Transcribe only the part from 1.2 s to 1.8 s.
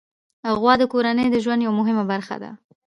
د ژوند یوه